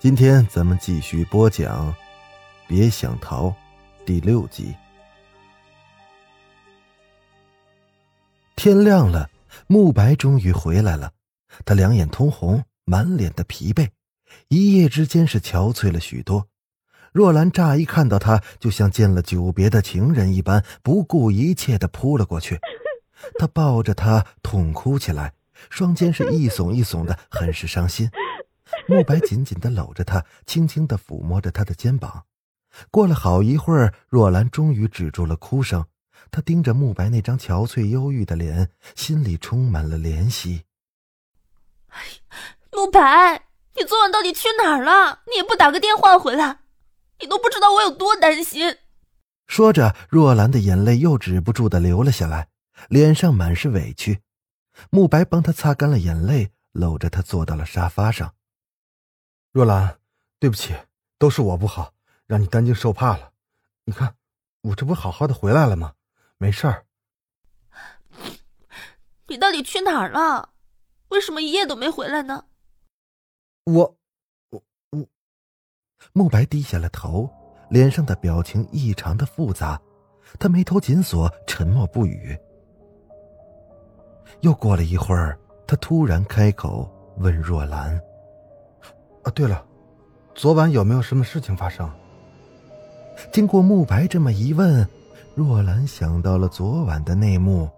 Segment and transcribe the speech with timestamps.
[0.00, 1.92] 今天咱们继续播讲
[2.68, 3.46] 《别想逃》
[4.06, 4.72] 第六集。
[8.54, 9.28] 天亮了，
[9.66, 11.10] 慕白终于回来了，
[11.64, 13.88] 他两眼通红，满脸的疲惫，
[14.46, 16.46] 一夜之间是憔悴了许多。
[17.10, 22.60] 若兰乍一看到他，就像见了久别的情人一般，不顾一切的扑了过去。
[23.36, 25.32] 他抱着他痛哭起来，
[25.70, 28.08] 双肩是一耸一耸的，很是伤心。
[28.86, 32.24] 慕白紧紧的搂着她，轻轻的抚摸着她的肩膀。
[32.90, 35.86] 过了好一会儿，若兰终于止住了哭声。
[36.30, 40.64] 她盯着慕白那张憔悴忧郁的脸，心里充满了怜惜。
[41.88, 41.98] 哎，
[42.72, 45.20] 慕白，你昨晚到底去哪儿了？
[45.30, 46.60] 你也不打个电话回来，
[47.20, 48.76] 你都不知道我有多担心。
[49.46, 52.48] 说着，若兰的眼泪又止不住的流了下来，
[52.88, 54.20] 脸上满是委屈。
[54.90, 58.34] 慕白帮她擦干了眼泪，搂着她坐到了沙发上。
[59.52, 59.98] 若兰，
[60.38, 60.76] 对不起，
[61.18, 61.92] 都是我不好，
[62.26, 63.32] 让你担惊受怕了。
[63.84, 64.14] 你看，
[64.60, 65.94] 我这不好好的回来了吗？
[66.36, 66.84] 没事儿。
[69.26, 70.50] 你到底去哪儿了？
[71.08, 72.44] 为什么一夜都没回来呢？
[73.64, 73.96] 我，
[74.50, 75.06] 我，我。
[76.12, 77.28] 慕白低下了头，
[77.70, 79.80] 脸上的表情异常的复杂，
[80.38, 82.38] 他眉头紧锁，沉默不语。
[84.42, 87.98] 又过了一会儿，他突然开口问若兰。
[89.22, 89.64] 啊，对了，
[90.34, 91.90] 昨晚有没有什么事情发生？
[93.32, 94.86] 经过慕白这么一问，
[95.34, 97.68] 若兰想到了昨晚的内幕。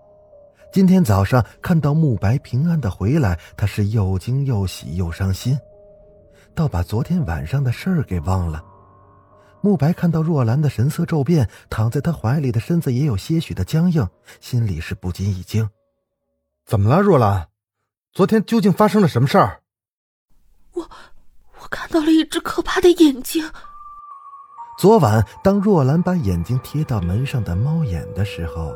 [0.72, 5.59] 今天早上看到慕白平安的回来，她是又惊又喜又伤心，
[6.54, 8.62] 倒把昨天晚上的事儿给忘了。
[9.62, 14.06] 慕白看到若兰的神色骤变，躺在他怀里的身子也有些许的僵硬，
[14.41, 15.69] 心里是不禁一惊。
[16.64, 17.48] 怎么了，若兰？
[18.12, 19.60] 昨天究竟发生了什么事儿？
[20.72, 20.88] 我。
[21.70, 23.42] 看到了一只可怕的眼睛。
[24.76, 28.75] 昨晚，当若兰把眼睛贴到门上的猫眼的时候，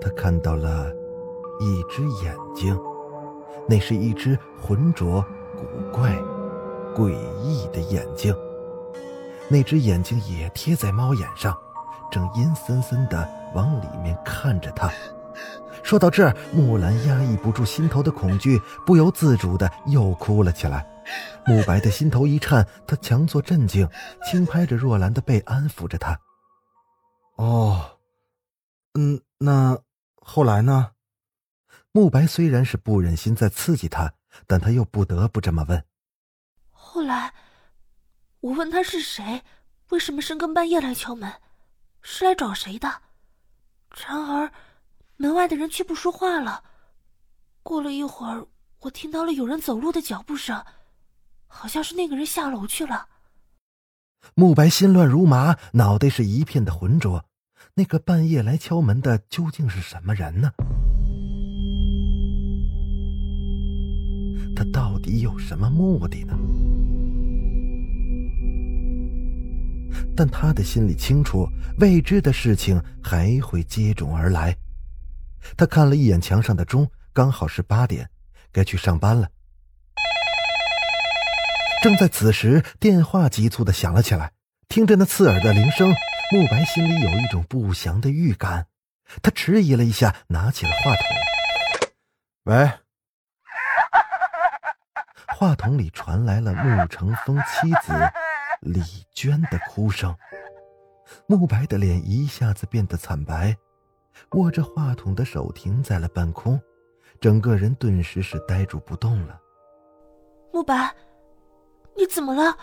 [0.00, 0.90] 她看到了
[1.60, 2.78] 一只眼睛，
[3.68, 5.22] 那是一只浑浊、
[5.56, 6.16] 古怪、
[6.94, 7.10] 诡
[7.42, 8.34] 异的眼睛。
[9.48, 11.56] 那只眼睛也贴在猫眼上，
[12.10, 14.90] 正阴森森的往里面看着她。
[15.82, 20.86] 说到这儿，木兰压抑不住心头的恐惧，不由自主的又哭了起来。
[21.46, 23.88] 慕白的心头一颤，他强作镇静，
[24.24, 26.18] 轻拍着若兰的背，安抚着她。
[27.36, 27.98] 哦，
[28.94, 29.78] 嗯，那
[30.16, 30.92] 后来呢？
[31.92, 34.12] 慕白虽然是不忍心再刺激他，
[34.46, 35.84] 但他又不得不这么问。
[36.70, 37.34] 后来，
[38.40, 39.42] 我问他是谁，
[39.88, 41.32] 为什么深更半夜来敲门，
[42.00, 43.02] 是来找谁的？
[44.06, 44.52] 然而，
[45.16, 46.62] 门外的人却不说话了。
[47.64, 48.46] 过了一会儿，
[48.82, 50.64] 我听到了有人走路的脚步声。
[51.52, 53.08] 好像是那个人下楼去了。
[54.34, 57.26] 慕白心乱如麻，脑袋是一片的浑浊。
[57.74, 60.52] 那个半夜来敲门的究竟是什么人呢？
[64.56, 66.34] 他到底有什么目的呢？
[70.16, 74.56] 但他的心里清楚，未知的事情还会接踵而来。
[75.56, 78.08] 他看了一眼墙上的钟，刚好是八点，
[78.52, 79.28] 该去上班了。
[81.82, 84.32] 正在此时，电话急促的响了起来。
[84.68, 85.88] 听着那刺耳的铃声，
[86.30, 88.66] 慕白心里有一种不祥的预感。
[89.22, 91.06] 他迟疑了一下，拿起了话筒。
[92.44, 92.70] 喂。
[95.26, 97.92] 话筒里传来了穆成风妻子
[98.60, 98.82] 李
[99.14, 100.14] 娟的哭声。
[101.26, 103.56] 慕白的脸一下子变得惨白，
[104.32, 106.60] 握着话筒的手停在了半空，
[107.20, 109.40] 整个人顿时是呆住不动了。
[110.52, 110.94] 慕白。
[112.00, 112.56] 你怎么了？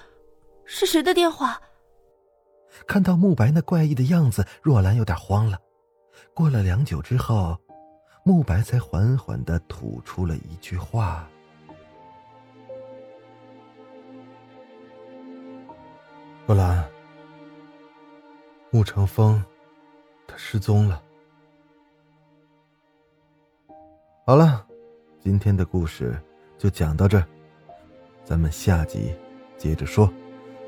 [0.65, 1.61] 是谁的电话？
[2.87, 5.59] 看到慕白那怪异的样子，若兰有点慌了。
[6.33, 7.55] 过了良久之后，
[8.23, 11.29] 慕白才缓缓的吐出了一句话
[16.47, 16.83] ：“若兰，
[18.71, 19.45] 穆成风，
[20.25, 21.03] 他失踪了。”
[24.25, 24.65] 好了，
[25.21, 26.19] 今天的故事
[26.57, 27.27] 就讲到这儿，
[28.23, 29.15] 咱们下集。
[29.57, 30.11] 接着说：“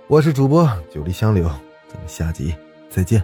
[0.08, 1.48] 我是主播九黎香柳，
[1.88, 2.56] 咱们下集
[2.90, 3.24] 再见。”